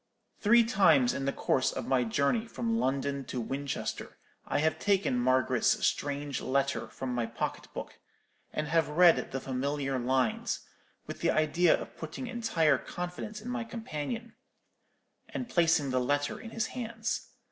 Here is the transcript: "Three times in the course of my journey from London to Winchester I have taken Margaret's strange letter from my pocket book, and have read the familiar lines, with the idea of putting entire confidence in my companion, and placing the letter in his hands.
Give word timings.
"Three 0.39 0.63
times 0.63 1.13
in 1.13 1.25
the 1.25 1.31
course 1.31 1.71
of 1.71 1.85
my 1.85 2.03
journey 2.03 2.47
from 2.47 2.79
London 2.79 3.23
to 3.25 3.39
Winchester 3.39 4.17
I 4.47 4.57
have 4.57 4.79
taken 4.79 5.15
Margaret's 5.19 5.85
strange 5.85 6.41
letter 6.41 6.87
from 6.87 7.13
my 7.13 7.27
pocket 7.27 7.71
book, 7.71 7.99
and 8.51 8.67
have 8.67 8.87
read 8.89 9.31
the 9.31 9.39
familiar 9.39 9.99
lines, 9.99 10.61
with 11.05 11.19
the 11.21 11.29
idea 11.29 11.79
of 11.79 11.95
putting 11.97 12.25
entire 12.25 12.79
confidence 12.79 13.41
in 13.41 13.49
my 13.51 13.63
companion, 13.63 14.33
and 15.29 15.47
placing 15.47 15.91
the 15.91 16.01
letter 16.01 16.39
in 16.39 16.49
his 16.49 16.65
hands. 16.73 17.27